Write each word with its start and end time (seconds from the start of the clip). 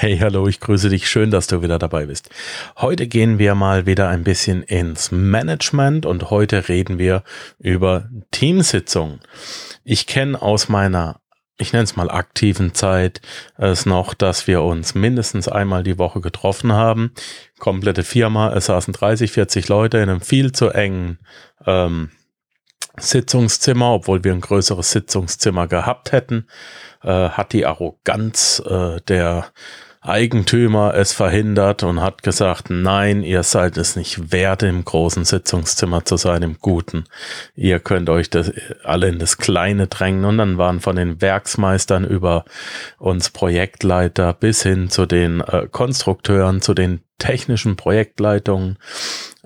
Hey, 0.00 0.16
hallo, 0.18 0.46
ich 0.46 0.60
grüße 0.60 0.90
dich. 0.90 1.08
Schön, 1.08 1.32
dass 1.32 1.48
du 1.48 1.60
wieder 1.60 1.76
dabei 1.76 2.06
bist. 2.06 2.30
Heute 2.76 3.08
gehen 3.08 3.40
wir 3.40 3.56
mal 3.56 3.84
wieder 3.84 4.08
ein 4.08 4.22
bisschen 4.22 4.62
ins 4.62 5.10
Management 5.10 6.06
und 6.06 6.30
heute 6.30 6.68
reden 6.68 7.00
wir 7.00 7.24
über 7.58 8.08
Teamsitzungen. 8.30 9.18
Ich 9.82 10.06
kenne 10.06 10.40
aus 10.40 10.68
meiner 10.68 11.20
ich 11.56 11.72
nenne 11.72 11.82
es 11.82 11.96
mal 11.96 12.12
aktiven 12.12 12.74
Zeit, 12.74 13.20
es 13.56 13.86
noch, 13.86 14.14
dass 14.14 14.46
wir 14.46 14.62
uns 14.62 14.94
mindestens 14.94 15.48
einmal 15.48 15.82
die 15.82 15.98
Woche 15.98 16.20
getroffen 16.20 16.72
haben. 16.72 17.12
Komplette 17.58 18.04
Firma, 18.04 18.52
es 18.52 18.66
saßen 18.66 18.94
30, 18.94 19.32
40 19.32 19.66
Leute 19.66 19.98
in 19.98 20.10
einem 20.10 20.20
viel 20.20 20.52
zu 20.52 20.70
engen 20.70 21.18
ähm, 21.66 22.10
Sitzungszimmer, 22.96 23.94
obwohl 23.94 24.22
wir 24.22 24.32
ein 24.32 24.42
größeres 24.42 24.92
Sitzungszimmer 24.92 25.66
gehabt 25.66 26.12
hätten, 26.12 26.46
äh, 27.02 27.30
hat 27.30 27.52
die 27.52 27.66
Arroganz 27.66 28.62
äh, 28.64 29.00
der 29.08 29.46
Eigentümer 30.08 30.94
es 30.94 31.12
verhindert 31.12 31.82
und 31.82 32.00
hat 32.00 32.22
gesagt, 32.22 32.70
nein, 32.70 33.22
ihr 33.22 33.42
seid 33.42 33.76
es 33.76 33.94
nicht 33.94 34.32
wert, 34.32 34.62
im 34.62 34.84
großen 34.84 35.24
Sitzungszimmer 35.24 36.04
zu 36.04 36.16
sein, 36.16 36.42
im 36.42 36.56
Guten. 36.60 37.04
Ihr 37.54 37.78
könnt 37.78 38.08
euch 38.08 38.30
das 38.30 38.52
alle 38.84 39.08
in 39.08 39.18
das 39.18 39.38
Kleine 39.38 39.86
drängen. 39.86 40.24
Und 40.24 40.38
dann 40.38 40.58
waren 40.58 40.80
von 40.80 40.96
den 40.96 41.20
Werksmeistern 41.20 42.04
über 42.04 42.44
uns 42.98 43.30
Projektleiter 43.30 44.32
bis 44.32 44.62
hin 44.62 44.88
zu 44.88 45.06
den 45.06 45.40
äh, 45.40 45.68
Konstrukteuren, 45.70 46.62
zu 46.62 46.74
den 46.74 47.00
technischen 47.18 47.76
Projektleitungen 47.76 48.78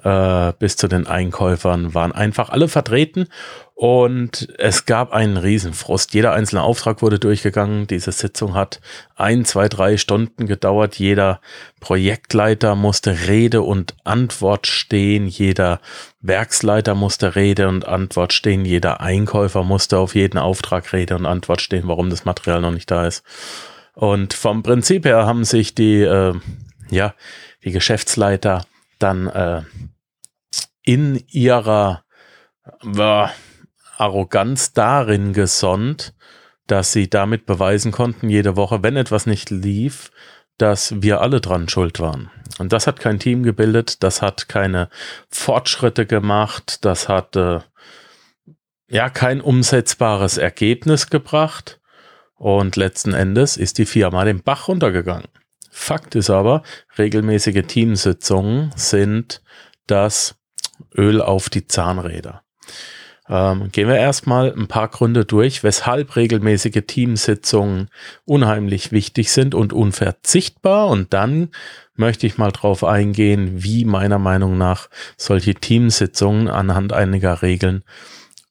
äh, 0.03 0.53
bis 0.59 0.77
zu 0.77 0.89
den 0.89 1.07
Einkäufern 1.07 1.95
waren 1.95 2.13
einfach 2.13 2.51
alle 2.51 2.69
vertreten 2.69 3.29
und 3.83 4.49
es 4.59 4.87
gab 4.87 5.13
einen 5.13 5.37
Riesenfrust. 5.37 6.15
Jeder 6.15 6.35
einzelne 6.35 6.63
Auftrag 6.63 7.03
wurde 7.03 7.19
durchgegangen. 7.19 7.89
Diese 7.89 8.13
Sitzung 8.13 8.55
hat 8.55 8.81
ein, 9.17 9.45
zwei, 9.45 9.69
drei 9.69 9.97
Stunden 9.97 10.47
gedauert. 10.47 11.01
Jeder 11.01 11.41
Projektleiter 11.81 12.77
musste 12.77 13.27
Rede 13.27 13.63
und 13.63 13.97
Antwort 14.05 14.69
stehen. 14.69 15.27
Jeder 15.27 15.81
Werksleiter 16.21 16.95
musste 16.95 17.35
Rede 17.35 17.67
und 17.67 17.89
Antwort 17.89 18.33
stehen. 18.33 18.65
Jeder 18.65 19.01
Einkäufer 19.01 19.65
musste 19.65 19.99
auf 19.99 20.15
jeden 20.15 20.39
Auftrag 20.39 20.93
Rede 20.93 21.17
und 21.17 21.27
Antwort 21.27 21.61
stehen, 21.61 21.89
warum 21.89 22.09
das 22.09 22.25
Material 22.25 22.61
noch 22.61 22.71
nicht 22.71 22.89
da 22.89 23.07
ist. 23.09 23.25
Und 23.95 24.33
vom 24.33 24.63
Prinzip 24.63 25.05
her 25.05 25.27
haben 25.27 25.45
sich 25.45 25.75
die, 25.75 26.03
äh, 26.03 26.35
ja, 26.91 27.15
die 27.65 27.73
Geschäftsleiter 27.73 28.65
dann 28.99 29.27
äh, 29.29 29.63
in 30.83 31.23
ihrer 31.29 32.05
äh, 32.83 33.27
Arroganz 33.97 34.73
darin 34.73 35.33
gesonnt, 35.33 36.15
dass 36.67 36.93
sie 36.93 37.11
damit 37.11 37.47
beweisen 37.47 37.93
konnten, 37.93 38.29
jede 38.29 38.57
Woche, 38.57 38.83
wenn 38.83 38.97
etwas 38.97 39.27
nicht 39.27 39.51
lief, 39.51 40.11
dass 40.59 41.03
wir 41.03 41.21
alle 41.21 41.41
dran 41.41 41.69
schuld 41.69 42.01
waren. 42.01 42.31
Und 42.59 42.73
das 42.73 42.87
hat 42.87 43.01
kein 43.01 43.19
Team 43.19 43.43
gebildet, 43.43 44.03
das 44.03 44.23
hat 44.23 44.49
keine 44.49 44.89
Fortschritte 45.29 46.07
gemacht, 46.07 46.85
das 46.85 47.09
hat 47.09 47.37
äh, 47.37 47.61
ja 48.89 49.11
kein 49.11 49.41
umsetzbares 49.41 50.39
Ergebnis 50.39 51.11
gebracht. 51.11 51.81
Und 52.35 52.77
letzten 52.77 53.15
Endes 53.15 53.57
ist 53.57 53.79
die 53.79 53.87
Firma 53.87 54.25
den 54.25 54.43
Bach 54.43 54.69
runtergegangen. 54.69 55.29
Fakt 55.75 56.15
ist 56.15 56.29
aber, 56.29 56.63
regelmäßige 56.99 57.63
Teamsitzungen 57.67 58.73
sind 58.77 59.43
das 59.87 60.35
Öl 60.95 61.23
auf 61.23 61.49
die 61.49 61.67
Zahnräder. 61.67 62.43
Ähm, 63.27 63.73
gehen 63.73 63.89
wir 63.89 63.97
erstmal 63.97 64.53
ein 64.53 64.69
paar 64.69 64.89
Gründe 64.89 65.25
durch, 65.25 65.65
weshalb 65.65 66.15
regelmäßige 66.15 66.83
Teamsitzungen 66.87 67.89
unheimlich 68.27 68.93
wichtig 68.93 69.33
sind 69.33 69.55
und 69.55 69.73
unverzichtbar. 69.73 70.89
Und 70.89 71.15
dann 71.15 71.49
möchte 71.95 72.27
ich 72.27 72.37
mal 72.37 72.53
drauf 72.53 72.85
eingehen, 72.85 73.65
wie 73.65 73.87
meiner 73.87 74.19
Meinung 74.19 74.59
nach 74.59 74.91
solche 75.17 75.55
Teamsitzungen 75.55 76.49
anhand 76.49 76.93
einiger 76.93 77.41
Regeln 77.41 77.83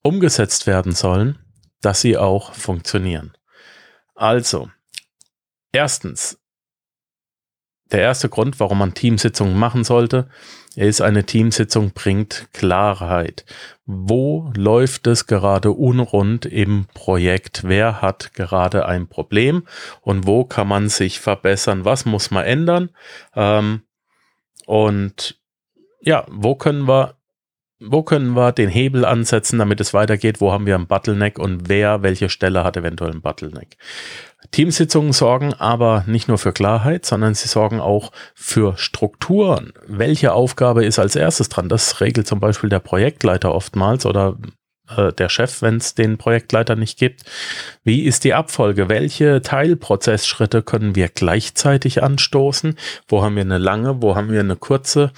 umgesetzt 0.02 0.66
werden 0.66 0.94
sollen, 0.94 1.38
dass 1.82 2.02
sie 2.02 2.18
auch 2.18 2.54
funktionieren. 2.56 3.34
Also, 4.16 4.72
erstens, 5.72 6.41
der 7.92 8.02
erste 8.02 8.30
Grund, 8.30 8.60
warum 8.60 8.80
man 8.80 8.94
Teamsitzungen 8.94 9.58
machen 9.58 9.84
sollte, 9.84 10.28
ist 10.76 11.02
eine 11.02 11.26
Teamsitzung 11.26 11.92
bringt 11.92 12.48
Klarheit. 12.54 13.46
Wo 13.86 14.52
läuft 14.56 15.08
es 15.08 15.28
gerade 15.28 15.72
unrund 15.72 16.46
im 16.46 16.86
Projekt? 16.94 17.64
Wer 17.66 18.02
hat 18.02 18.34
gerade 18.34 18.86
ein 18.86 19.08
Problem 19.08 19.68
und 20.02 20.26
wo 20.28 20.46
kann 20.46 20.68
man 20.68 20.88
sich 20.88 21.20
verbessern? 21.20 21.84
Was 21.84 22.06
muss 22.06 22.32
man 22.32 22.46
ändern? 22.46 22.90
Ähm, 23.36 23.82
und 24.66 25.40
ja, 26.00 26.26
wo 26.30 26.56
können 26.56 26.88
wir 26.88 27.16
wo 27.82 28.04
können 28.04 28.34
wir 28.36 28.52
den 28.52 28.70
Hebel 28.70 29.06
ansetzen, 29.06 29.58
damit 29.60 29.82
es 29.82 29.94
weitergeht? 29.94 30.40
Wo 30.40 30.52
haben 30.52 30.66
wir 30.66 30.76
einen 30.76 30.88
Bottleneck 30.88 31.40
und 31.40 31.68
wer, 31.68 32.04
welche 32.04 32.30
Stelle 32.30 32.64
hat 32.64 32.78
eventuell 32.78 33.12
einen 33.12 33.22
Bottleneck? 33.22 33.78
Teamsitzungen 34.52 35.14
sorgen 35.14 35.54
aber 35.54 36.04
nicht 36.08 36.28
nur 36.28 36.38
für 36.38 36.54
Klarheit, 36.54 37.06
sondern 37.06 37.34
sie 37.34 37.48
sorgen 37.48 37.80
auch 37.80 38.12
für 38.36 38.78
Strukturen. 38.78 39.74
Welche 39.88 40.34
Aufgabe 40.34 40.86
ist 40.86 41.00
als 41.00 41.16
erstes 41.16 41.50
dran? 41.50 41.70
Das 41.70 42.02
regelt 42.02 42.28
zum 42.28 42.40
Beispiel 42.40 42.70
der 42.70 42.80
Projektleiter 42.80 43.54
oftmals 43.54 44.06
oder 44.06 44.38
äh, 44.96 45.14
der 45.14 45.30
Chef, 45.30 45.62
wenn 45.62 45.78
es 45.78 45.96
den 45.96 46.18
Projektleiter 46.18 46.76
nicht 46.76 47.00
gibt. 47.00 47.24
Wie 47.84 48.04
ist 48.04 48.24
die 48.24 48.34
Abfolge? 48.34 48.90
Welche 48.90 49.42
Teilprozessschritte 49.42 50.62
können 50.64 50.96
wir 50.96 51.08
gleichzeitig 51.08 52.04
anstoßen? 52.04 52.78
Wo 53.08 53.24
haben 53.24 53.36
wir 53.36 53.42
eine 53.42 53.58
lange? 53.58 54.02
Wo 54.02 54.16
haben 54.16 54.32
wir 54.32 54.40
eine 54.40 54.56
kurze? 54.56 55.12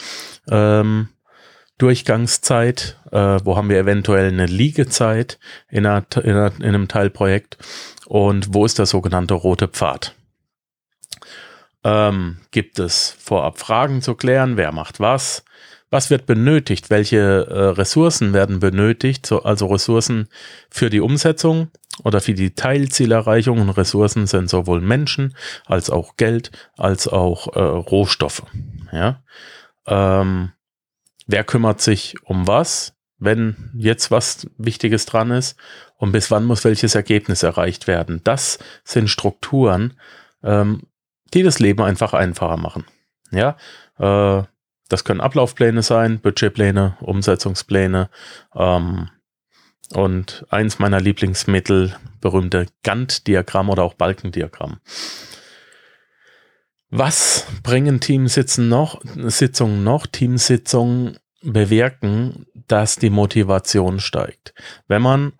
Ähm, 0.49 1.09
Durchgangszeit, 1.77 2.97
äh, 3.11 3.39
wo 3.43 3.57
haben 3.57 3.69
wir 3.69 3.79
eventuell 3.79 4.27
eine 4.27 4.45
Liegezeit 4.45 5.39
in, 5.69 5.85
einer, 5.85 6.05
in, 6.23 6.31
einer, 6.31 6.51
in 6.57 6.63
einem 6.63 6.87
Teilprojekt 6.87 7.57
und 8.05 8.53
wo 8.53 8.65
ist 8.65 8.79
der 8.79 8.85
sogenannte 8.85 9.33
rote 9.33 9.67
Pfad. 9.67 10.15
Ähm, 11.83 12.37
gibt 12.51 12.79
es 12.79 13.15
vorab 13.19 13.59
Fragen 13.59 14.01
zu 14.01 14.15
klären, 14.15 14.55
wer 14.55 14.71
macht 14.71 14.99
was, 14.99 15.43
was 15.89 16.09
wird 16.09 16.25
benötigt, 16.25 16.89
welche 16.89 17.17
äh, 17.49 17.59
Ressourcen 17.69 18.33
werden 18.33 18.59
benötigt, 18.59 19.25
so, 19.25 19.43
also 19.43 19.67
Ressourcen 19.67 20.27
für 20.69 20.89
die 20.89 21.01
Umsetzung 21.01 21.69
oder 22.03 22.21
für 22.21 22.33
die 22.33 22.55
Teilzielerreichung 22.55 23.61
und 23.61 23.69
Ressourcen 23.69 24.25
sind 24.25 24.49
sowohl 24.49 24.81
Menschen 24.81 25.35
als 25.65 25.89
auch 25.89 26.17
Geld 26.17 26.51
als 26.77 27.07
auch 27.07 27.55
äh, 27.55 27.59
Rohstoffe. 27.59 28.43
Ja. 28.91 29.21
Ähm, 29.85 30.51
wer 31.27 31.43
kümmert 31.43 31.81
sich 31.81 32.15
um 32.23 32.47
was, 32.47 32.95
wenn 33.17 33.71
jetzt 33.73 34.11
was 34.11 34.47
Wichtiges 34.57 35.05
dran 35.05 35.31
ist 35.31 35.57
und 35.97 36.11
bis 36.11 36.31
wann 36.31 36.45
muss 36.45 36.63
welches 36.63 36.95
Ergebnis 36.95 37.43
erreicht 37.43 37.87
werden. 37.87 38.21
Das 38.23 38.59
sind 38.83 39.09
Strukturen, 39.09 39.97
ähm, 40.43 40.83
die 41.33 41.43
das 41.43 41.59
Leben 41.59 41.81
einfach 41.81 42.13
einfacher 42.13 42.57
machen. 42.57 42.85
Ja, 43.31 43.57
äh, 43.97 44.43
das 44.89 45.03
können 45.03 45.21
Ablaufpläne 45.21 45.81
sein, 45.81 46.19
Budgetpläne, 46.19 46.97
Umsetzungspläne 46.99 48.09
ähm, 48.53 49.09
und 49.93 50.45
eins 50.49 50.79
meiner 50.79 50.99
Lieblingsmittel, 50.99 51.95
berühmte 52.21 52.67
Gantt-Diagramm 52.83 53.69
oder 53.69 53.83
auch 53.83 53.93
Balkendiagramm. 53.93 54.79
Was 56.95 57.47
bringen 57.63 58.01
Teamsitzungen 58.01 58.69
noch? 58.69 59.01
Sitzungen 59.15 59.83
noch? 59.83 60.05
Teamsitzungen 60.05 61.17
bewirken, 61.41 62.45
dass 62.67 62.97
die 62.97 63.09
Motivation 63.09 63.99
steigt. 63.99 64.53
Wenn 64.87 65.01
man 65.01 65.33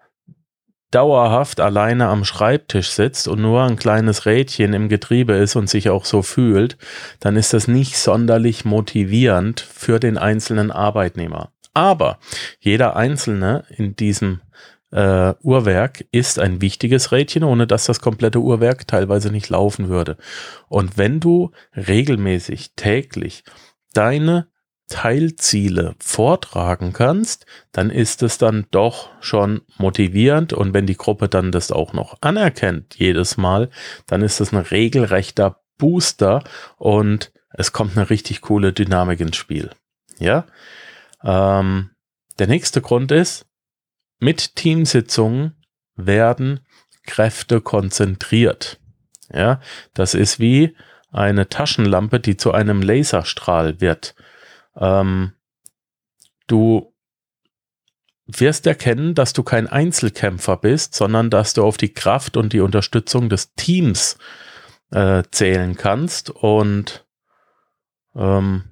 dauerhaft 0.90 1.60
alleine 1.60 2.08
am 2.08 2.26
Schreibtisch 2.26 2.90
sitzt 2.90 3.28
und 3.28 3.44
nur 3.44 3.62
ein 3.62 3.76
kleines 3.76 4.26
Rädchen 4.26 4.74
im 4.74 4.90
Getriebe 4.90 5.34
ist 5.34 5.56
und 5.56 5.70
sich 5.70 5.92
auch 5.92 6.06
so 6.06 6.24
fühlt, 6.24 6.76
dann 7.20 7.36
ist 7.36 7.54
das 7.54 7.68
nicht 7.68 8.00
sonderlich 8.00 8.66
motivierend 8.66 9.62
für 9.62 10.00
den 10.00 10.18
einzelnen 10.18 10.72
Arbeitnehmer. 10.72 11.52
Aber 11.76 12.18
jeder 12.62 12.96
Einzelne 12.96 13.64
in 13.70 13.96
diesem 13.96 14.42
äh, 14.94 15.34
Uhrwerk 15.42 16.06
ist 16.12 16.40
ein 16.40 16.62
wichtiges 16.62 17.12
Rädchen, 17.12 17.44
ohne 17.44 17.66
dass 17.66 17.86
das 17.86 18.00
komplette 18.00 18.40
Uhrwerk 18.40 18.88
teilweise 18.88 19.32
nicht 19.32 19.50
laufen 19.50 19.90
würde. 19.90 20.18
Und 20.70 20.98
wenn 20.98 21.20
du 21.20 21.52
regelmäßig 21.76 22.76
täglich 22.76 23.44
deine 23.94 24.48
Teilziele 24.90 25.96
vortragen 26.00 26.94
kannst, 26.94 27.48
dann 27.72 27.90
ist 27.90 28.22
es 28.22 28.38
dann 28.38 28.68
doch 28.70 29.10
schon 29.22 29.62
motivierend 29.78 30.54
und 30.54 30.74
wenn 30.74 30.86
die 30.86 30.98
Gruppe 30.98 31.30
dann 31.30 31.52
das 31.52 31.72
auch 31.72 31.94
noch 31.94 32.18
anerkennt 32.22 32.96
jedes 32.96 33.38
Mal, 33.38 33.70
dann 34.06 34.22
ist 34.22 34.40
das 34.40 34.52
ein 34.52 34.60
regelrechter 34.60 35.62
Booster 35.80 36.44
und 36.78 37.32
es 37.50 37.72
kommt 37.72 37.98
eine 37.98 38.10
richtig 38.10 38.42
coole 38.42 38.74
Dynamik 38.74 39.20
ins 39.20 39.38
Spiel. 39.38 39.72
Ja, 40.20 40.46
ähm, 41.24 41.92
der 42.38 42.48
nächste 42.48 42.82
Grund 42.82 43.12
ist, 43.12 43.48
mit 44.24 44.56
Teamsitzungen 44.56 45.56
werden 45.96 46.62
Kräfte 47.06 47.62
konzentriert. 47.62 48.80
Ja, 49.32 49.60
das 49.94 50.14
ist 50.14 50.40
wie 50.40 50.76
eine 51.12 51.50
Taschenlampe, 51.50 52.20
die 52.20 52.38
zu 52.38 52.52
einem 52.54 52.82
Laserstrahl 52.82 53.82
wird. 53.82 54.16
Ähm, 54.76 55.34
du 56.48 56.94
wirst 58.26 58.66
erkennen, 58.66 59.14
dass 59.14 59.34
du 59.34 59.44
kein 59.44 59.68
Einzelkämpfer 59.68 60.58
bist, 60.58 60.96
sondern 60.96 61.30
dass 61.30 61.54
du 61.54 61.64
auf 61.64 61.78
die 61.78 61.94
Kraft 61.94 62.38
und 62.38 62.54
die 62.54 62.62
Unterstützung 62.62 63.30
des 63.30 63.54
Teams 63.56 64.18
äh, 64.92 65.24
zählen 65.32 65.76
kannst. 65.76 66.30
Und 66.30 67.06
ähm, 68.16 68.64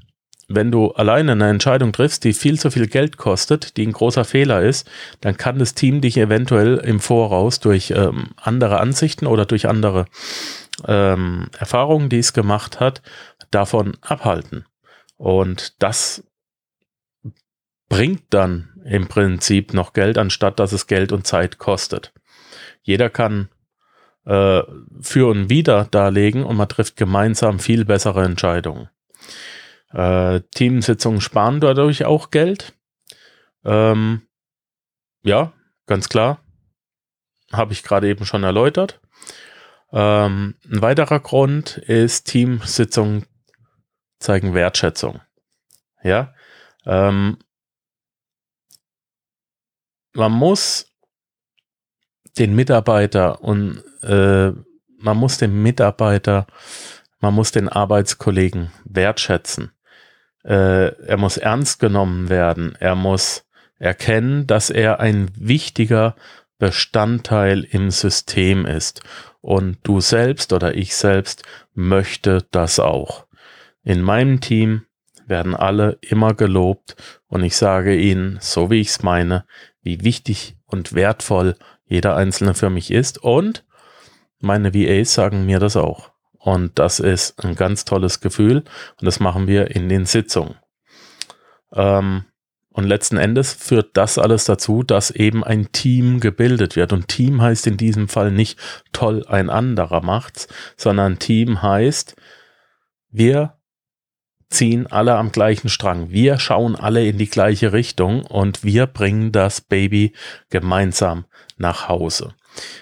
wenn 0.55 0.71
du 0.71 0.91
alleine 0.91 1.33
eine 1.33 1.49
Entscheidung 1.49 1.91
triffst, 1.93 2.23
die 2.23 2.33
viel 2.33 2.59
zu 2.59 2.71
viel 2.71 2.87
Geld 2.87 3.17
kostet, 3.17 3.77
die 3.77 3.85
ein 3.85 3.91
großer 3.91 4.25
Fehler 4.25 4.61
ist, 4.61 4.89
dann 5.21 5.37
kann 5.37 5.59
das 5.59 5.75
Team 5.75 6.01
dich 6.01 6.17
eventuell 6.17 6.77
im 6.77 6.99
Voraus 6.99 7.59
durch 7.59 7.91
ähm, 7.91 8.29
andere 8.37 8.79
Ansichten 8.79 9.27
oder 9.27 9.45
durch 9.45 9.67
andere 9.67 10.05
ähm, 10.87 11.47
Erfahrungen, 11.57 12.09
die 12.09 12.19
es 12.19 12.33
gemacht 12.33 12.79
hat, 12.79 13.01
davon 13.51 13.97
abhalten. 14.01 14.65
Und 15.17 15.81
das 15.81 16.23
bringt 17.89 18.23
dann 18.29 18.69
im 18.85 19.07
Prinzip 19.07 19.73
noch 19.73 19.93
Geld, 19.93 20.17
anstatt 20.17 20.59
dass 20.59 20.71
es 20.71 20.87
Geld 20.87 21.11
und 21.11 21.27
Zeit 21.27 21.57
kostet. 21.57 22.13
Jeder 22.81 23.09
kann 23.09 23.49
äh, 24.25 24.61
für 25.01 25.29
und 25.29 25.49
wieder 25.49 25.85
darlegen 25.91 26.43
und 26.43 26.55
man 26.55 26.69
trifft 26.69 26.95
gemeinsam 26.95 27.59
viel 27.59 27.85
bessere 27.85 28.23
Entscheidungen. 28.23 28.89
Äh, 29.93 30.41
Teamsitzungen 30.51 31.21
sparen 31.21 31.59
dadurch 31.59 32.05
auch 32.05 32.31
Geld. 32.31 32.73
Ähm, 33.63 34.27
ja, 35.23 35.53
ganz 35.85 36.09
klar. 36.09 36.39
Habe 37.51 37.73
ich 37.73 37.83
gerade 37.83 38.07
eben 38.07 38.25
schon 38.25 38.43
erläutert. 38.43 39.01
Ähm, 39.91 40.55
ein 40.69 40.81
weiterer 40.81 41.19
Grund 41.19 41.77
ist, 41.77 42.27
Teamsitzungen 42.27 43.25
zeigen 44.19 44.53
Wertschätzung. 44.53 45.19
Ja. 46.03 46.33
Ähm, 46.85 47.37
man 50.13 50.31
muss 50.31 50.87
den 52.37 52.55
Mitarbeiter 52.55 53.41
und 53.41 53.83
äh, 54.01 54.51
man 54.97 55.17
muss 55.17 55.37
den 55.37 55.61
Mitarbeiter, 55.61 56.47
man 57.19 57.33
muss 57.33 57.51
den 57.51 57.67
Arbeitskollegen 57.67 58.71
wertschätzen. 58.85 59.71
Äh, 60.43 60.95
er 61.05 61.17
muss 61.17 61.37
ernst 61.37 61.79
genommen 61.79 62.29
werden. 62.29 62.75
Er 62.79 62.95
muss 62.95 63.45
erkennen, 63.79 64.47
dass 64.47 64.69
er 64.69 64.99
ein 64.99 65.31
wichtiger 65.35 66.15
Bestandteil 66.57 67.63
im 67.63 67.89
System 67.89 68.65
ist. 68.65 69.01
Und 69.41 69.79
du 69.83 69.99
selbst 69.99 70.53
oder 70.53 70.75
ich 70.75 70.95
selbst 70.95 71.43
möchte 71.73 72.45
das 72.51 72.79
auch. 72.79 73.25
In 73.83 74.01
meinem 74.01 74.41
Team 74.41 74.83
werden 75.25 75.55
alle 75.55 75.97
immer 76.01 76.35
gelobt 76.35 76.95
und 77.27 77.43
ich 77.43 77.55
sage 77.55 77.95
ihnen, 77.95 78.37
so 78.41 78.69
wie 78.69 78.81
ich 78.81 78.89
es 78.89 79.01
meine, 79.01 79.45
wie 79.81 80.03
wichtig 80.03 80.57
und 80.65 80.93
wertvoll 80.93 81.55
jeder 81.85 82.15
Einzelne 82.15 82.53
für 82.53 82.69
mich 82.69 82.91
ist 82.91 83.17
und 83.23 83.65
meine 84.39 84.73
VAs 84.73 85.13
sagen 85.13 85.45
mir 85.45 85.59
das 85.59 85.75
auch. 85.75 86.10
Und 86.43 86.79
das 86.79 86.99
ist 86.99 87.43
ein 87.43 87.55
ganz 87.55 87.85
tolles 87.85 88.19
Gefühl 88.19 88.63
und 88.99 89.05
das 89.05 89.19
machen 89.19 89.47
wir 89.47 89.75
in 89.75 89.89
den 89.89 90.05
Sitzungen. 90.05 90.55
Ähm, 91.73 92.25
und 92.73 92.85
letzten 92.85 93.17
Endes 93.17 93.53
führt 93.53 93.95
das 93.95 94.17
alles 94.17 94.45
dazu, 94.45 94.81
dass 94.81 95.11
eben 95.11 95.43
ein 95.43 95.71
Team 95.71 96.19
gebildet 96.19 96.75
wird. 96.75 96.93
Und 96.93 97.09
Team 97.09 97.41
heißt 97.41 97.67
in 97.67 97.77
diesem 97.77 98.07
Fall 98.07 98.31
nicht 98.31 98.57
toll, 98.91 99.25
ein 99.27 99.49
anderer 99.49 100.01
macht's, 100.01 100.47
sondern 100.77 101.19
Team 101.19 101.61
heißt, 101.61 102.15
wir 103.09 103.57
ziehen 104.49 104.87
alle 104.87 105.15
am 105.15 105.31
gleichen 105.31 105.69
Strang. 105.69 106.09
Wir 106.09 106.39
schauen 106.39 106.75
alle 106.75 107.05
in 107.05 107.17
die 107.17 107.29
gleiche 107.29 107.71
Richtung 107.71 108.25
und 108.25 108.63
wir 108.63 108.87
bringen 108.87 109.31
das 109.31 109.61
Baby 109.61 110.13
gemeinsam 110.49 111.25
nach 111.57 111.87
Hause. 111.87 112.33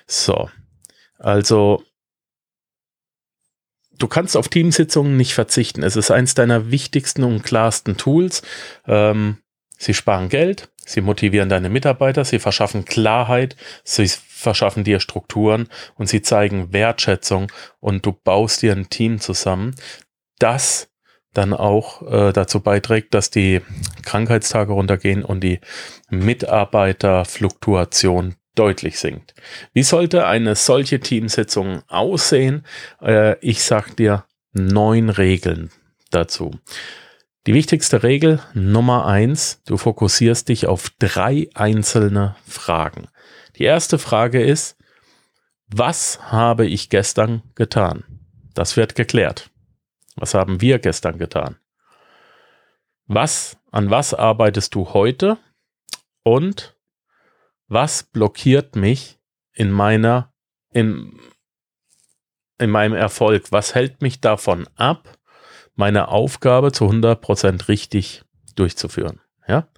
So. 0.08 0.50
Also 1.18 1.84
du 4.00 4.07
kannst 4.07 4.36
auf 4.36 4.48
Teamsitzungen 4.48 5.16
nicht 5.18 5.36
verzichten. 5.36 5.84
Es 5.84 5.96
ist 5.96 6.10
eins 6.10 6.34
deiner 6.34 6.72
wichtigsten 6.72 7.24
und 7.24 7.44
klarsten 7.44 7.98
Tools. 7.98 8.42
Ähm, 8.88 9.38
sie 9.78 9.94
sparen 9.94 10.30
Geld, 10.30 10.72
sie 10.86 11.01
motivieren 11.01 11.50
deine 11.50 11.69
Mitarbeiter, 11.69 12.25
sie 12.25 12.40
verschaffen 12.40 12.86
Klarheit, 12.86 13.56
sie 13.84 14.07
verschaffen 14.07 14.84
dir 14.84 15.00
Strukturen 15.00 15.68
und 15.96 16.10
sie 16.10 16.24
zeigen 16.24 16.74
Wertschätzung 16.74 17.51
und 17.80 18.04
du 18.06 18.13
baust 18.13 18.62
dir 18.62 18.72
ein 18.72 18.90
Team 18.90 19.19
zusammen, 19.19 19.75
das 20.40 20.88
dann 21.34 21.54
auch 21.54 22.01
äh, 22.12 22.31
dazu 22.34 22.60
beiträgt, 22.62 23.13
dass 23.13 23.30
die 23.30 23.62
Krankheitstage 24.04 24.74
runtergehen 24.74 25.24
und 25.24 25.42
die 25.42 25.60
Mitarbeiterfluktuation 26.10 28.34
deutlich 28.60 29.00
sinkt. 29.00 29.34
Wie 29.74 29.84
sollte 29.84 30.28
eine 30.28 30.56
solche 30.56 31.00
Teamsitzung 31.00 31.82
aussehen? 31.88 32.66
Äh, 33.02 33.40
ich 33.40 33.64
sag 33.64 33.96
dir 33.96 34.26
neun 34.52 35.10
Regeln 35.10 35.72
dazu. 36.12 36.52
Die 37.48 37.54
wichtigste 37.54 38.04
Regel 38.04 38.42
Nummer 38.54 39.06
eins, 39.06 39.62
du 39.66 39.78
fokussierst 39.78 40.50
dich 40.50 40.68
auf 40.68 40.90
drei 41.00 41.50
einzelne 41.54 42.36
Fragen. 42.46 43.08
Die 43.56 43.64
erste 43.64 43.98
Frage 43.98 44.44
ist, 44.44 44.78
was 45.68 46.32
habe 46.32 46.66
ich 46.66 46.90
gestern 46.90 47.44
getan? 47.56 48.04
Das 48.54 48.76
wird 48.76 48.96
geklärt. 48.96 49.50
Was 50.16 50.34
haben 50.34 50.60
wir 50.60 50.80
gestern 50.80 51.18
getan? 51.18 51.56
Was, 53.08 53.58
an 53.72 53.90
was 53.90 54.14
arbeitest 54.14 54.76
du 54.76 54.94
heute? 54.94 55.38
Und 56.24 56.76
was 57.69 58.04
blockiert 58.04 58.75
mich 58.75 59.19
in 59.54 59.71
meiner, 59.71 60.33
in, 60.71 61.19
in 62.57 62.69
meinem 62.69 62.94
Erfolg? 62.94 63.51
Was 63.51 63.75
hält 63.75 64.01
mich 64.01 64.19
davon 64.19 64.68
ab, 64.75 65.18
meine 65.75 66.10
Aufgabe 66.10 66.71
zu 66.71 66.86
100% 66.86 67.68
richtig 67.68 68.24
durchzuführen? 68.56 69.21
Ja? 69.48 69.69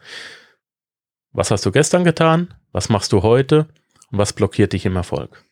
Was 1.31 1.51
hast 1.51 1.65
du 1.65 1.71
gestern 1.71 2.03
getan? 2.03 2.53
Was 2.71 2.89
machst 2.89 3.11
du 3.11 3.21
heute? 3.21 3.67
Und 4.09 4.17
was 4.17 4.33
blockiert 4.33 4.73
dich 4.73 4.85
im 4.85 4.95
Erfolg? 4.95 5.43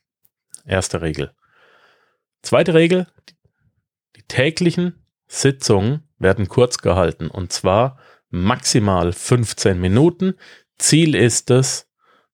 Erste 0.66 1.02
Regel. 1.02 1.34
Zweite 2.42 2.74
Regel. 2.74 3.08
Die 4.16 4.24
täglichen 4.24 5.06
Sitzungen 5.28 6.08
werden 6.18 6.48
kurz 6.48 6.78
gehalten 6.78 7.30
und 7.30 7.52
zwar 7.54 7.98
maximal 8.30 9.12
15 9.14 9.80
Minuten. 9.80 10.36
Ziel 10.78 11.16
ist 11.16 11.50
es, 11.52 11.89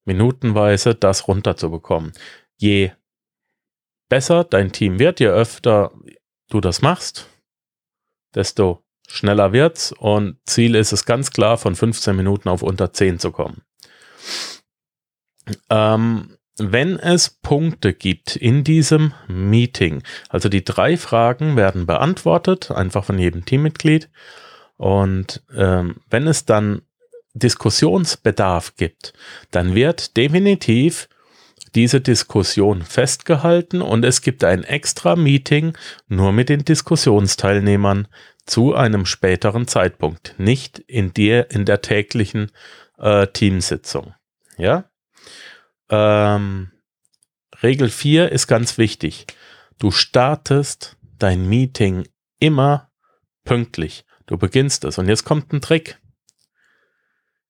minutenweise 0.06 0.96
das 0.96 1.28
runterzubekommen. 1.28 2.14
Je 2.58 2.92
besser 4.10 4.44
dein 4.44 4.72
Team 4.72 5.00
wird, 5.00 5.20
je 5.20 5.28
öfter 5.28 5.92
du 6.50 6.62
das 6.62 6.82
machst, 6.82 7.28
desto 8.34 8.84
schneller 9.08 9.52
wird's 9.52 9.92
und 9.92 10.38
Ziel 10.46 10.76
ist 10.76 10.94
es 10.94 11.06
ganz 11.06 11.32
klar, 11.32 11.58
von 11.58 11.76
15 11.76 12.16
Minuten 12.16 12.50
auf 12.50 12.62
unter 12.62 12.94
10 12.94 13.20
zu 13.20 13.32
kommen. 13.32 13.62
Ähm, 15.70 16.38
wenn 16.58 16.98
es 16.98 17.30
Punkte 17.30 17.94
gibt 17.94 18.36
in 18.36 18.64
diesem 18.64 19.14
Meeting, 19.28 20.04
also 20.30 20.48
die 20.48 20.64
drei 20.64 20.96
Fragen 20.98 21.58
werden 21.58 21.86
beantwortet, 21.86 22.72
einfach 22.72 23.04
von 23.04 23.20
jedem 23.20 23.46
Teammitglied. 23.46 24.10
Und 24.78 25.44
ähm, 25.56 25.98
wenn 26.10 26.28
es 26.28 26.46
dann 26.46 26.82
Diskussionsbedarf 27.36 28.76
gibt, 28.76 29.14
dann 29.52 29.76
wird 29.76 30.18
definitiv 30.18 31.08
diese 31.76 32.00
Diskussion 32.00 32.82
festgehalten 32.82 33.82
und 33.82 34.06
es 34.06 34.22
gibt 34.22 34.44
ein 34.44 34.64
extra 34.64 35.16
Meeting 35.16 35.78
nur 36.08 36.32
mit 36.32 36.50
den 36.50 36.64
Diskussionsteilnehmern 36.64 38.08
zu 38.46 38.74
einem 38.74 39.06
späteren 39.06 39.68
Zeitpunkt, 39.68 40.36
nicht 40.38 40.80
in 40.80 41.14
der, 41.14 41.52
in 41.52 41.66
der 41.66 41.82
täglichen 41.82 42.52
äh, 42.98 43.28
Teamsitzung. 43.28 44.14
Ja? 44.58 44.90
Ähm, 45.90 46.72
Regel 47.62 47.90
4 47.90 48.32
ist 48.32 48.48
ganz 48.48 48.78
wichtig. 48.78 49.28
Du 49.78 49.92
startest 49.92 50.98
dein 51.20 51.48
Meeting 51.48 52.08
immer 52.40 52.92
pünktlich. 53.44 54.06
Du 54.26 54.38
beginnst 54.38 54.86
es. 54.86 54.98
Und 54.98 55.08
jetzt 55.08 55.26
kommt 55.26 55.52
ein 55.54 55.62
Trick. 55.62 56.00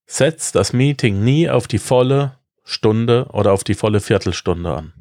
Setz 0.05 0.51
das 0.51 0.73
Meeting 0.73 1.23
nie 1.23 1.49
auf 1.49 1.67
die 1.67 1.79
volle 1.79 2.37
Stunde 2.63 3.27
oder 3.31 3.53
auf 3.53 3.63
die 3.63 3.73
volle 3.73 3.99
Viertelstunde 3.99 4.73
an. 4.75 4.93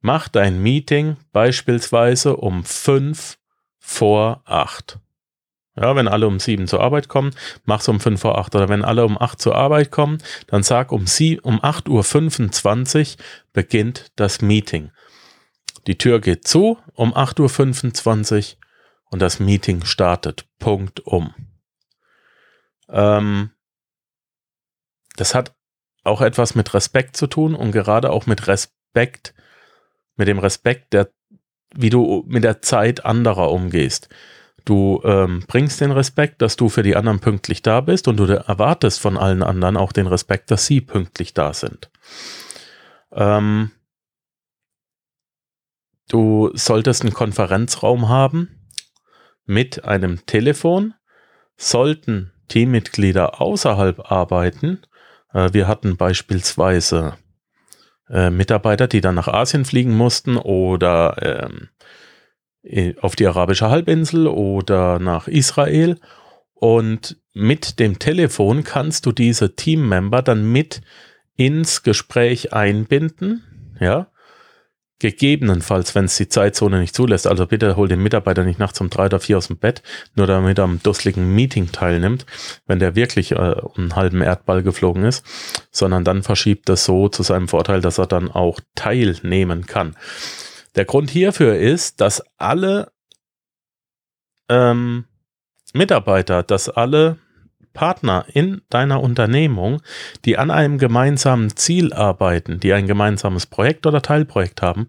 Mach 0.00 0.28
dein 0.28 0.62
Meeting 0.62 1.16
beispielsweise 1.32 2.36
um 2.36 2.64
fünf 2.64 3.38
vor 3.78 4.42
acht. 4.44 4.98
Ja, 5.76 5.96
wenn 5.96 6.06
alle 6.06 6.28
um 6.28 6.38
sieben 6.38 6.68
zur 6.68 6.80
Arbeit 6.80 7.08
kommen, 7.08 7.34
mach's 7.64 7.88
um 7.88 7.98
fünf 7.98 8.20
vor 8.20 8.38
acht. 8.38 8.54
Oder 8.54 8.68
wenn 8.68 8.84
alle 8.84 9.04
um 9.04 9.20
acht 9.20 9.40
zur 9.40 9.56
Arbeit 9.56 9.90
kommen, 9.90 10.18
dann 10.46 10.62
sag 10.62 10.92
um 10.92 11.06
sie, 11.06 11.40
um 11.40 11.62
acht 11.62 11.88
Uhr 11.88 12.04
fünfundzwanzig 12.04 13.16
beginnt 13.52 14.12
das 14.16 14.40
Meeting. 14.40 14.92
Die 15.86 15.98
Tür 15.98 16.20
geht 16.20 16.46
zu 16.46 16.78
um 16.94 17.14
8.25 17.14 18.54
Uhr 18.54 18.58
und 19.10 19.20
das 19.20 19.40
Meeting 19.40 19.84
startet. 19.84 20.46
Punkt 20.58 21.00
um. 21.00 21.34
Ähm, 22.88 23.50
das 25.16 25.34
hat 25.34 25.54
auch 26.02 26.20
etwas 26.20 26.54
mit 26.54 26.74
Respekt 26.74 27.16
zu 27.16 27.26
tun 27.26 27.54
und 27.54 27.72
gerade 27.72 28.10
auch 28.10 28.26
mit 28.26 28.46
Respekt, 28.46 29.34
mit 30.16 30.28
dem 30.28 30.38
Respekt, 30.38 30.92
der, 30.92 31.10
wie 31.74 31.90
du 31.90 32.24
mit 32.26 32.44
der 32.44 32.62
Zeit 32.62 33.04
anderer 33.04 33.50
umgehst. 33.50 34.08
Du 34.64 35.02
ähm, 35.04 35.44
bringst 35.46 35.80
den 35.80 35.90
Respekt, 35.90 36.40
dass 36.40 36.56
du 36.56 36.68
für 36.68 36.82
die 36.82 36.96
anderen 36.96 37.20
pünktlich 37.20 37.62
da 37.62 37.80
bist 37.80 38.08
und 38.08 38.16
du 38.16 38.24
erwartest 38.24 39.00
von 39.00 39.18
allen 39.18 39.42
anderen 39.42 39.76
auch 39.76 39.92
den 39.92 40.06
Respekt, 40.06 40.50
dass 40.50 40.66
sie 40.66 40.80
pünktlich 40.80 41.34
da 41.34 41.52
sind. 41.52 41.90
Ähm, 43.12 43.72
du 46.08 46.50
solltest 46.54 47.02
einen 47.02 47.12
Konferenzraum 47.12 48.08
haben 48.08 48.70
mit 49.44 49.84
einem 49.84 50.24
Telefon. 50.26 50.94
Sollten 51.56 52.33
Teammitglieder 52.48 53.40
außerhalb 53.40 54.10
arbeiten, 54.10 54.80
äh, 55.34 55.52
wir 55.52 55.68
hatten 55.68 55.96
beispielsweise 55.96 57.14
äh, 58.08 58.30
Mitarbeiter, 58.30 58.86
die 58.86 59.00
dann 59.00 59.16
nach 59.16 59.28
Asien 59.28 59.64
fliegen 59.64 59.94
mussten 59.94 60.36
oder 60.36 61.46
ähm, 61.46 61.68
auf 63.00 63.14
die 63.14 63.26
arabische 63.26 63.68
Halbinsel 63.68 64.26
oder 64.26 64.98
nach 64.98 65.28
Israel. 65.28 65.98
Und 66.54 67.18
mit 67.34 67.78
dem 67.78 67.98
Telefon 67.98 68.64
kannst 68.64 69.04
du 69.04 69.12
diese 69.12 69.54
Teammember 69.54 70.22
dann 70.22 70.50
mit 70.50 70.80
ins 71.36 71.82
Gespräch 71.82 72.52
einbinden, 72.52 73.74
ja. 73.80 74.06
Gegebenenfalls, 75.04 75.94
wenn 75.94 76.06
es 76.06 76.16
die 76.16 76.30
Zeitzone 76.30 76.80
nicht 76.80 76.94
zulässt, 76.94 77.26
also 77.26 77.46
bitte 77.46 77.76
hol 77.76 77.88
den 77.88 78.02
Mitarbeiter 78.02 78.42
nicht 78.42 78.58
nachts 78.58 78.80
um 78.80 78.88
drei 78.88 79.04
oder 79.04 79.20
vier 79.20 79.36
aus 79.36 79.48
dem 79.48 79.58
Bett, 79.58 79.82
nur 80.14 80.26
damit 80.26 80.56
er 80.56 80.64
am 80.64 80.82
dusseligen 80.82 81.34
Meeting 81.34 81.70
teilnimmt, 81.72 82.24
wenn 82.66 82.78
der 82.78 82.94
wirklich 82.94 83.32
äh, 83.32 83.54
einen 83.76 83.96
halben 83.96 84.22
Erdball 84.22 84.62
geflogen 84.62 85.04
ist, 85.04 85.22
sondern 85.70 86.04
dann 86.04 86.22
verschiebt 86.22 86.70
das 86.70 86.86
so 86.86 87.10
zu 87.10 87.22
seinem 87.22 87.48
Vorteil, 87.48 87.82
dass 87.82 87.98
er 87.98 88.06
dann 88.06 88.30
auch 88.30 88.60
teilnehmen 88.76 89.66
kann. 89.66 89.94
Der 90.74 90.86
Grund 90.86 91.10
hierfür 91.10 91.54
ist, 91.54 92.00
dass 92.00 92.24
alle 92.38 92.90
ähm, 94.48 95.04
Mitarbeiter, 95.74 96.42
dass 96.42 96.70
alle 96.70 97.18
Partner 97.74 98.24
in 98.32 98.62
deiner 98.70 99.02
Unternehmung, 99.02 99.82
die 100.24 100.38
an 100.38 100.50
einem 100.50 100.78
gemeinsamen 100.78 101.54
Ziel 101.54 101.92
arbeiten, 101.92 102.60
die 102.60 102.72
ein 102.72 102.86
gemeinsames 102.86 103.46
Projekt 103.46 103.86
oder 103.86 104.00
Teilprojekt 104.00 104.62
haben, 104.62 104.88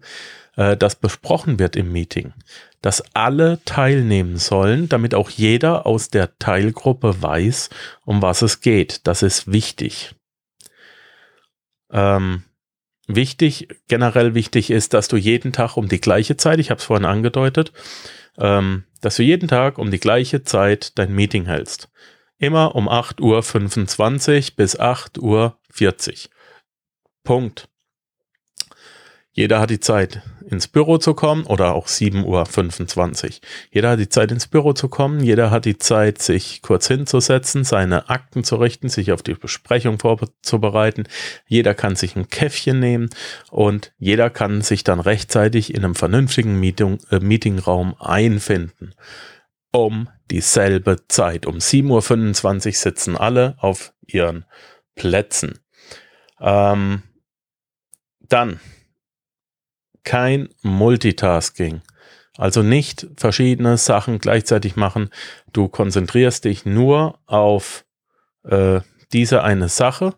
äh, 0.56 0.76
das 0.76 0.96
besprochen 0.96 1.58
wird 1.58 1.76
im 1.76 1.92
Meeting, 1.92 2.32
dass 2.80 3.04
alle 3.14 3.60
teilnehmen 3.64 4.38
sollen, 4.38 4.88
damit 4.88 5.14
auch 5.14 5.28
jeder 5.28 5.86
aus 5.86 6.08
der 6.08 6.38
Teilgruppe 6.38 7.22
weiß, 7.22 7.68
um 8.04 8.22
was 8.22 8.42
es 8.42 8.60
geht. 8.62 9.06
Das 9.06 9.22
ist 9.22 9.52
wichtig. 9.52 10.14
Ähm, 11.90 12.42
wichtig, 13.06 13.68
generell 13.88 14.34
wichtig 14.34 14.70
ist, 14.70 14.94
dass 14.94 15.08
du 15.08 15.16
jeden 15.16 15.52
Tag 15.52 15.76
um 15.76 15.88
die 15.88 16.00
gleiche 16.00 16.36
Zeit, 16.36 16.58
ich 16.58 16.70
habe 16.70 16.78
es 16.78 16.84
vorhin 16.84 17.06
angedeutet, 17.06 17.72
ähm, 18.38 18.84
dass 19.00 19.16
du 19.16 19.22
jeden 19.22 19.48
Tag 19.48 19.78
um 19.78 19.90
die 19.90 20.00
gleiche 20.00 20.42
Zeit 20.42 20.98
dein 20.98 21.14
Meeting 21.14 21.46
hältst. 21.46 21.88
Immer 22.38 22.74
um 22.74 22.88
8.25 22.88 24.50
Uhr 24.50 24.56
bis 24.56 24.78
8.40 24.78 25.20
Uhr. 25.22 25.56
Punkt. 27.24 27.68
Jeder 29.32 29.60
hat 29.60 29.68
die 29.68 29.80
Zeit, 29.80 30.22
ins 30.48 30.66
Büro 30.66 30.96
zu 30.96 31.12
kommen 31.12 31.44
oder 31.44 31.74
auch 31.74 31.88
7.25 31.88 33.24
Uhr. 33.24 33.30
Jeder 33.70 33.90
hat 33.90 33.98
die 33.98 34.08
Zeit, 34.08 34.32
ins 34.32 34.46
Büro 34.46 34.72
zu 34.72 34.88
kommen. 34.88 35.20
Jeder 35.20 35.50
hat 35.50 35.66
die 35.66 35.76
Zeit, 35.76 36.22
sich 36.22 36.62
kurz 36.62 36.88
hinzusetzen, 36.88 37.64
seine 37.64 38.08
Akten 38.08 38.44
zu 38.44 38.56
richten, 38.56 38.88
sich 38.88 39.12
auf 39.12 39.22
die 39.22 39.34
Besprechung 39.34 39.98
vorzubereiten. 39.98 41.04
Jeder 41.46 41.74
kann 41.74 41.96
sich 41.96 42.16
ein 42.16 42.28
Käffchen 42.28 42.80
nehmen 42.80 43.10
und 43.50 43.92
jeder 43.98 44.30
kann 44.30 44.62
sich 44.62 44.84
dann 44.84 45.00
rechtzeitig 45.00 45.74
in 45.74 45.84
einem 45.84 45.94
vernünftigen 45.94 46.58
Meeting, 46.58 46.98
äh, 47.10 47.18
Meetingraum 47.18 47.94
einfinden. 48.00 48.94
Um 49.72 50.08
dieselbe 50.30 51.06
Zeit. 51.08 51.46
Um 51.46 51.56
7.25 51.56 52.66
Uhr 52.66 52.72
sitzen 52.72 53.16
alle 53.16 53.56
auf 53.58 53.92
ihren 54.06 54.44
Plätzen. 54.94 55.58
Ähm, 56.40 57.02
dann 58.20 58.60
kein 60.04 60.48
Multitasking. 60.62 61.82
Also 62.36 62.62
nicht 62.62 63.06
verschiedene 63.16 63.76
Sachen 63.78 64.18
gleichzeitig 64.18 64.76
machen. 64.76 65.10
Du 65.52 65.68
konzentrierst 65.68 66.44
dich 66.44 66.64
nur 66.64 67.18
auf 67.26 67.84
äh, 68.44 68.80
diese 69.12 69.42
eine 69.42 69.68
Sache 69.68 70.14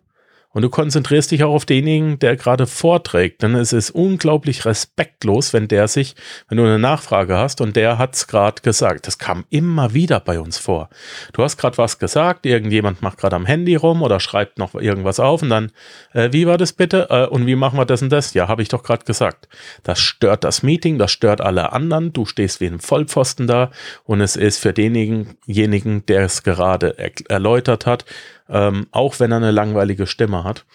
und 0.51 0.63
du 0.63 0.69
konzentrierst 0.69 1.29
dich 1.29 1.43
auch 1.43 1.53
auf 1.53 1.65
denjenigen, 1.65 2.17
der 2.17 2.35
gerade 2.35 2.65
vorträgt. 2.65 3.43
Denn 3.43 3.53
es 3.53 3.71
ist 3.71 3.91
unglaublich 3.91 4.65
respektlos, 4.65 5.53
wenn 5.53 5.67
der 5.67 5.87
sich, 5.87 6.15
wenn 6.47 6.57
du 6.57 6.63
eine 6.63 6.79
Nachfrage 6.79 7.37
hast 7.37 7.61
und 7.61 7.75
der 7.75 7.99
hat 7.99 8.15
es 8.15 8.27
gerade 8.27 8.61
gesagt. 8.63 9.05
Das 9.05 9.19
kam 9.19 9.45
immer 9.49 9.93
wieder 9.93 10.19
bei 10.19 10.39
uns 10.39 10.57
vor. 10.57 10.89
Du 11.33 11.43
hast 11.43 11.57
gerade 11.57 11.77
was 11.77 11.99
gesagt, 11.99 12.47
irgendjemand 12.47 13.03
macht 13.03 13.19
gerade 13.19 13.35
am 13.35 13.45
Handy 13.45 13.75
rum 13.75 14.01
oder 14.01 14.19
schreibt 14.19 14.57
noch 14.57 14.73
irgendwas 14.73 15.19
auf 15.19 15.43
und 15.43 15.49
dann, 15.49 15.71
äh, 16.13 16.29
wie 16.31 16.47
war 16.47 16.57
das 16.57 16.73
bitte? 16.73 17.07
Äh, 17.11 17.27
und 17.27 17.45
wie 17.45 17.55
machen 17.55 17.77
wir 17.77 17.85
das 17.85 18.01
und 18.01 18.09
das? 18.09 18.33
Ja, 18.33 18.47
habe 18.47 18.63
ich 18.63 18.69
doch 18.69 18.81
gerade 18.81 19.05
gesagt. 19.05 19.47
Das 19.83 19.99
stört 19.99 20.43
das 20.43 20.63
Meeting, 20.63 20.97
das 20.97 21.11
stört 21.11 21.41
alle 21.41 21.73
anderen. 21.73 22.11
Du 22.11 22.25
stehst 22.25 22.59
wie 22.59 22.67
ein 22.67 22.79
Vollpfosten 22.79 23.45
da 23.45 23.69
und 24.03 24.19
es 24.21 24.35
ist 24.35 24.57
für 24.57 24.73
denjenigen, 24.73 26.05
der 26.07 26.21
es 26.21 26.41
gerade 26.41 26.97
er 26.97 27.11
erläutert 27.29 27.85
hat, 27.85 28.05
ähm, 28.49 28.87
auch 28.91 29.19
wenn 29.19 29.31
er 29.31 29.37
eine 29.37 29.51
langweilige 29.51 30.07
Stimme 30.07 30.43
hat, 30.43 30.65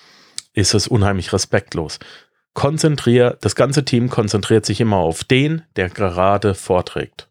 ist 0.52 0.75
es 0.75 0.87
unheimlich 0.88 1.33
respektlos. 1.33 1.99
Konzentrier, 2.54 3.37
das 3.40 3.57
ganze 3.57 3.85
Team 3.85 4.09
konzentriert 4.09 4.64
sich 4.64 4.81
immer 4.81 4.99
auf 4.99 5.25
den, 5.25 5.62
der 5.76 5.90
gerade 5.90 6.54
vorträgt. 6.54 7.28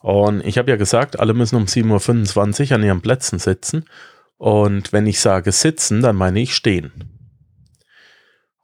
Und 0.00 0.44
ich 0.46 0.56
habe 0.56 0.70
ja 0.70 0.76
gesagt, 0.76 1.18
alle 1.18 1.34
müssen 1.34 1.56
um 1.56 1.64
7.25 1.64 2.70
Uhr 2.70 2.76
an 2.76 2.84
ihren 2.84 3.00
Plätzen 3.00 3.40
sitzen. 3.40 3.86
Und 4.36 4.92
wenn 4.92 5.06
ich 5.06 5.18
sage 5.18 5.50
sitzen, 5.50 6.00
dann 6.00 6.14
meine 6.14 6.40
ich 6.40 6.54
stehen. 6.54 6.92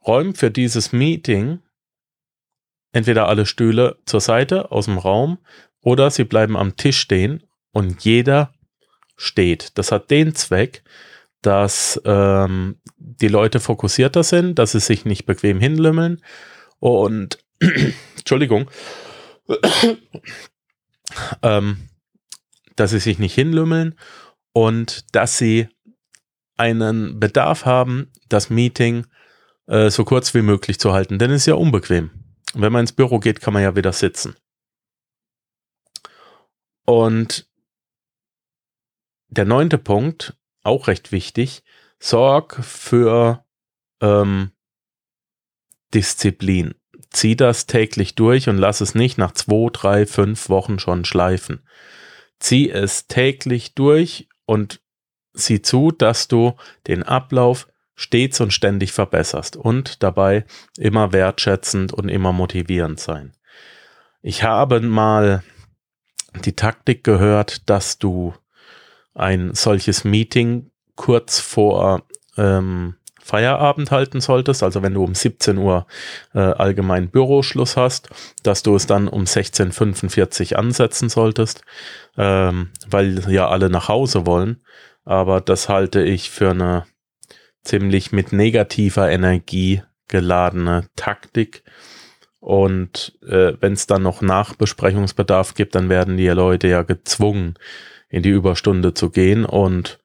Räum 0.07 0.35
für 0.35 0.51
dieses 0.51 0.93
Meeting 0.93 1.59
entweder 2.93 3.27
alle 3.27 3.45
Stühle 3.45 3.97
zur 4.05 4.21
Seite 4.21 4.71
aus 4.71 4.85
dem 4.85 4.97
Raum 4.97 5.39
oder 5.81 6.11
sie 6.11 6.23
bleiben 6.23 6.55
am 6.55 6.77
Tisch 6.77 6.99
stehen 6.99 7.43
und 7.71 8.05
jeder 8.05 8.53
steht. 9.15 9.77
Das 9.77 9.91
hat 9.91 10.11
den 10.11 10.35
Zweck, 10.35 10.83
dass 11.41 12.01
ähm, 12.05 12.77
die 12.97 13.27
Leute 13.27 13.59
fokussierter 13.59 14.23
sind, 14.23 14.57
dass 14.59 14.71
sie 14.71 14.79
sich 14.79 15.05
nicht 15.05 15.25
bequem 15.25 15.59
hinlümmeln 15.59 16.21
und 16.79 17.37
Entschuldigung, 18.17 18.69
ähm, 21.41 21.89
dass 22.75 22.91
sie 22.91 22.99
sich 22.99 23.19
nicht 23.19 23.35
hinlümmeln 23.35 23.99
und 24.53 25.13
dass 25.15 25.37
sie 25.37 25.67
einen 26.57 27.19
Bedarf 27.19 27.65
haben, 27.65 28.11
das 28.29 28.49
Meeting 28.49 29.05
äh, 29.67 29.89
so 29.89 30.05
kurz 30.05 30.33
wie 30.33 30.41
möglich 30.41 30.79
zu 30.79 30.93
halten, 30.93 31.19
denn 31.19 31.31
es 31.31 31.41
ist 31.41 31.47
ja 31.47 31.55
unbequem. 31.55 32.11
wenn 32.53 32.71
man 32.71 32.81
ins 32.81 32.93
Büro 32.93 33.19
geht, 33.19 33.41
kann 33.41 33.53
man 33.53 33.63
ja 33.63 33.75
wieder 33.75 33.93
sitzen. 33.93 34.35
Und 36.85 37.47
der 39.33 39.45
neunte 39.45 39.77
Punkt, 39.77 40.35
auch 40.63 40.87
recht 40.87 41.11
wichtig, 41.11 41.63
sorg 41.99 42.63
für 42.63 43.45
ähm, 44.01 44.51
Disziplin. 45.93 46.75
Zieh 47.09 47.35
das 47.35 47.67
täglich 47.67 48.15
durch 48.15 48.49
und 48.49 48.57
lass 48.57 48.81
es 48.81 48.95
nicht 48.95 49.17
nach 49.17 49.33
zwei, 49.33 49.69
drei, 49.71 50.05
fünf 50.05 50.49
Wochen 50.49 50.79
schon 50.79 51.05
schleifen. 51.05 51.67
Zieh 52.39 52.69
es 52.69 53.07
täglich 53.07 53.75
durch 53.75 54.27
und 54.45 54.81
sieh 55.33 55.61
zu, 55.61 55.91
dass 55.91 56.27
du 56.27 56.55
den 56.87 57.03
Ablauf 57.03 57.67
stets 57.95 58.41
und 58.41 58.51
ständig 58.51 58.91
verbesserst 58.91 59.55
und 59.55 60.01
dabei 60.01 60.45
immer 60.77 61.13
wertschätzend 61.13 61.93
und 61.93 62.09
immer 62.09 62.31
motivierend 62.31 62.99
sein. 62.99 63.33
Ich 64.21 64.43
habe 64.43 64.79
mal 64.81 65.43
die 66.45 66.55
Taktik 66.55 67.03
gehört, 67.03 67.69
dass 67.69 67.99
du 67.99 68.33
ein 69.13 69.53
solches 69.53 70.03
Meeting 70.03 70.71
kurz 70.95 71.39
vor 71.39 72.03
ähm, 72.37 72.95
Feierabend 73.21 73.89
halten 73.89 74.19
solltest, 74.19 74.63
also 74.63 74.83
wenn 74.83 74.93
du 74.95 75.03
um 75.03 75.15
17 75.15 75.57
Uhr 75.57 75.87
äh, 76.33 76.39
allgemein 76.39 77.09
Büroschluss 77.09 77.77
hast, 77.77 78.09
dass 78.43 78.63
du 78.63 78.75
es 78.75 78.85
dann 78.85 79.07
um 79.07 79.23
16.45 79.23 80.55
ansetzen 80.55 81.07
solltest, 81.07 81.63
ähm, 82.17 82.71
weil 82.85 83.31
ja 83.31 83.47
alle 83.47 83.69
nach 83.69 83.87
Hause 83.87 84.25
wollen. 84.25 84.61
Aber 85.05 85.39
das 85.39 85.69
halte 85.69 86.01
ich 86.01 86.29
für 86.31 86.51
eine 86.51 86.85
ziemlich 87.63 88.11
mit 88.11 88.33
negativer 88.33 89.09
Energie 89.09 89.81
geladene 90.09 90.87
Taktik 90.95 91.63
Und 92.39 93.17
äh, 93.25 93.53
wenn 93.61 93.71
es 93.71 93.87
dann 93.87 94.03
noch 94.03 94.21
Nachbesprechungsbedarf 94.21 95.53
gibt, 95.53 95.75
dann 95.75 95.87
werden 95.87 96.17
die 96.17 96.27
Leute 96.27 96.67
ja 96.67 96.81
gezwungen, 96.81 97.53
in 98.13 98.21
die 98.21 98.29
Überstunde 98.29 98.93
zu 98.93 99.09
gehen. 99.09 99.43
Und 99.43 99.99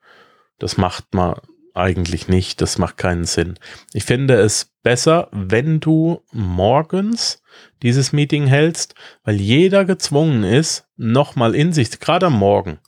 das 0.59 0.79
macht 0.79 1.12
man 1.12 1.35
eigentlich 1.75 2.27
nicht. 2.27 2.61
Das 2.62 2.79
macht 2.79 2.97
keinen 2.97 3.25
Sinn. 3.25 3.59
Ich 3.93 4.05
finde 4.05 4.35
es 4.35 4.73
besser, 4.83 5.29
wenn 5.31 5.79
du 5.79 6.23
morgens 6.33 7.43
dieses 7.83 8.15
Meeting 8.15 8.47
hältst, 8.47 8.95
weil 9.25 9.37
jeder 9.37 9.85
gezwungen 9.85 10.43
ist, 10.43 10.87
nochmal 10.97 11.55
in 11.55 11.75
sich, 11.75 12.00
gerade 12.00 12.27
am 12.27 12.38
Morgen. 12.38 12.79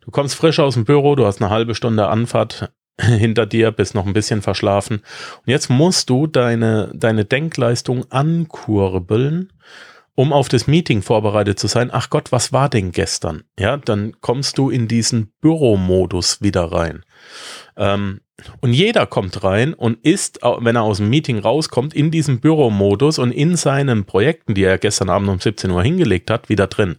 Du 0.00 0.10
kommst 0.10 0.34
frisch 0.34 0.58
aus 0.58 0.74
dem 0.74 0.84
Büro, 0.84 1.14
du 1.14 1.26
hast 1.26 1.40
eine 1.40 1.50
halbe 1.50 1.76
Stunde 1.76 2.08
Anfahrt 2.08 2.72
hinter 3.00 3.46
dir, 3.46 3.70
bist 3.70 3.94
noch 3.94 4.04
ein 4.04 4.14
bisschen 4.14 4.42
verschlafen. 4.42 4.96
Und 4.96 5.46
jetzt 5.46 5.70
musst 5.70 6.10
du 6.10 6.26
deine, 6.26 6.90
deine 6.92 7.24
Denkleistung 7.24 8.10
ankurbeln, 8.10 9.52
um 10.16 10.32
auf 10.32 10.48
das 10.48 10.66
Meeting 10.66 11.02
vorbereitet 11.02 11.60
zu 11.60 11.68
sein. 11.68 11.90
Ach 11.92 12.10
Gott, 12.10 12.32
was 12.32 12.52
war 12.52 12.68
denn 12.68 12.90
gestern? 12.90 13.44
Ja, 13.58 13.76
dann 13.76 14.16
kommst 14.20 14.58
du 14.58 14.70
in 14.70 14.88
diesen 14.88 15.32
Büromodus 15.40 16.42
wieder 16.42 16.72
rein. 16.72 17.04
Ähm, 17.76 18.20
und 18.60 18.72
jeder 18.72 19.06
kommt 19.06 19.44
rein 19.44 19.72
und 19.72 20.04
ist, 20.04 20.40
wenn 20.42 20.76
er 20.76 20.82
aus 20.82 20.98
dem 20.98 21.08
Meeting 21.08 21.38
rauskommt, 21.38 21.94
in 21.94 22.10
diesem 22.10 22.40
Büromodus 22.40 23.18
und 23.18 23.30
in 23.30 23.56
seinen 23.56 24.04
Projekten, 24.04 24.54
die 24.54 24.64
er 24.64 24.78
gestern 24.78 25.08
Abend 25.10 25.28
um 25.28 25.40
17 25.40 25.70
Uhr 25.70 25.82
hingelegt 25.82 26.30
hat, 26.30 26.48
wieder 26.48 26.66
drin. 26.66 26.96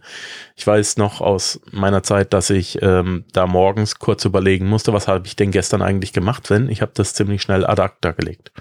Ich 0.56 0.66
weiß 0.66 0.96
noch 0.96 1.20
aus 1.20 1.60
meiner 1.70 2.02
Zeit, 2.02 2.32
dass 2.32 2.50
ich 2.50 2.82
ähm, 2.82 3.24
da 3.32 3.46
morgens 3.46 3.98
kurz 3.98 4.24
überlegen 4.24 4.68
musste, 4.68 4.92
was 4.92 5.06
habe 5.06 5.26
ich 5.26 5.36
denn 5.36 5.52
gestern 5.52 5.82
eigentlich 5.82 6.12
gemacht, 6.12 6.50
wenn 6.50 6.68
ich 6.68 6.82
habe 6.82 6.92
das 6.94 7.14
ziemlich 7.14 7.42
schnell 7.42 7.64
ad 7.64 7.80
acta 7.80 8.12
gelegt. 8.12 8.52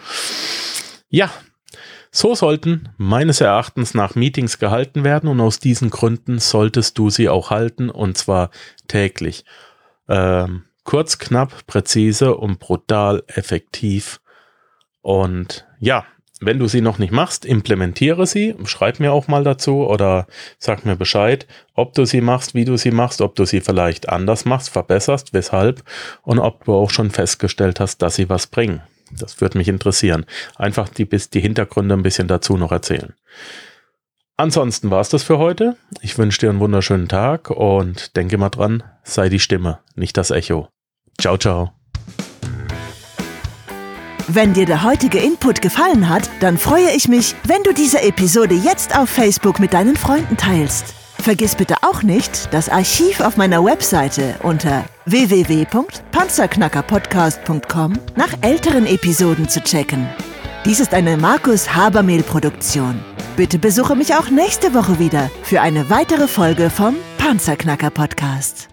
Ja, 1.10 1.32
so 2.12 2.36
sollten 2.36 2.90
meines 2.98 3.42
Erachtens 3.42 3.94
nach 3.94 4.16
Meetings 4.16 4.60
gehalten 4.60 5.04
werden 5.04 5.30
und 5.30 5.40
aus 5.40 5.60
diesen 5.60 5.90
Gründen 5.90 6.40
solltest 6.40 6.98
du 6.98 7.10
sie 7.10 7.30
auch 7.30 7.50
halten 7.50 7.90
und 7.90 8.18
zwar 8.18 8.50
täglich. 8.88 9.46
Ähm, 10.08 10.64
kurz, 10.84 11.18
knapp, 11.18 11.68
präzise 11.68 12.36
und 12.36 12.60
brutal 12.60 13.24
effektiv. 13.28 14.22
Und 15.02 15.68
ja, 15.80 16.06
wenn 16.40 16.60
du 16.60 16.68
sie 16.68 16.82
noch 16.82 17.00
nicht 17.00 17.12
machst, 17.12 17.46
implementiere 17.46 18.28
sie, 18.28 18.56
schreib 18.66 19.00
mir 19.00 19.12
auch 19.12 19.28
mal 19.28 19.44
dazu 19.44 19.88
oder 19.88 20.28
sag 20.60 20.86
mir 20.86 20.96
Bescheid, 20.96 21.48
ob 21.74 21.94
du 21.94 22.06
sie 22.06 22.22
machst, 22.22 22.54
wie 22.54 22.66
du 22.66 22.78
sie 22.78 22.92
machst, 22.92 23.22
ob 23.22 23.36
du 23.36 23.46
sie 23.46 23.62
vielleicht 23.62 24.10
anders 24.10 24.46
machst, 24.46 24.70
verbesserst, 24.70 25.34
weshalb 25.34 25.84
und 26.22 26.40
ob 26.40 26.66
du 26.66 26.74
auch 26.74 26.92
schon 26.92 27.10
festgestellt 27.10 27.80
hast, 27.80 28.02
dass 28.02 28.16
sie 28.16 28.30
was 28.30 28.48
bringen. 28.48 28.82
Das 29.12 29.42
würde 29.42 29.58
mich 29.58 29.68
interessieren. 29.68 30.26
Einfach 30.56 30.90
die, 30.90 31.06
die 31.06 31.40
Hintergründe 31.40 31.96
ein 31.96 32.04
bisschen 32.04 32.28
dazu 32.28 32.58
noch 32.58 32.72
erzählen. 32.72 33.14
Ansonsten 34.38 34.92
war 34.92 35.02
es 35.02 35.10
das 35.10 35.24
für 35.24 35.40
heute. 35.40 35.78
Ich 36.02 36.18
wünsche 36.18 36.40
dir 36.40 36.50
einen 36.50 36.60
wunderschönen 36.60 37.08
Tag 37.08 37.50
und 37.50 38.16
denke 38.16 38.38
mal 38.38 38.50
dran, 38.50 38.84
sei 39.04 39.30
die 39.30 39.40
Stimme, 39.40 39.80
nicht 39.96 40.16
das 40.16 40.30
Echo. 40.30 40.70
Ciao, 41.20 41.38
ciao. 41.38 41.72
Wenn 44.28 44.54
dir 44.54 44.66
der 44.66 44.84
heutige 44.84 45.20
Input 45.20 45.62
gefallen 45.62 46.10
hat, 46.10 46.30
dann 46.42 46.58
freue 46.58 46.92
ich 46.96 47.08
mich, 47.08 47.34
wenn 47.46 47.64
du 47.64 47.74
diese 47.74 48.02
Episode 48.02 48.56
jetzt 48.56 48.96
auf 48.96 49.10
Facebook 49.10 49.60
mit 49.60 49.74
deinen 49.74 49.96
Freunden 49.96 50.36
teilst. 50.36 50.97
Vergiss 51.28 51.56
bitte 51.56 51.76
auch 51.82 52.04
nicht, 52.04 52.54
das 52.54 52.70
Archiv 52.70 53.20
auf 53.20 53.36
meiner 53.36 53.66
Webseite 53.66 54.36
unter 54.44 54.86
www.panzerknackerpodcast.com 55.08 58.00
nach 58.16 58.34
älteren 58.40 58.86
Episoden 58.86 59.50
zu 59.50 59.62
checken. 59.62 60.08
Dies 60.64 60.80
ist 60.80 60.94
eine 60.94 61.18
Markus 61.18 61.76
Habermehl 61.76 62.24
Produktion. 62.24 63.04
Bitte 63.36 63.60
besuche 63.60 63.98
mich 63.98 64.16
auch 64.16 64.30
nächste 64.30 64.74
Woche 64.74 65.00
wieder 65.00 65.30
für 65.44 65.60
eine 65.60 65.90
weitere 65.90 66.30
Folge 66.30 66.70
vom 66.70 66.96
Panzerknacker 67.18 67.90
Podcast. 67.90 68.70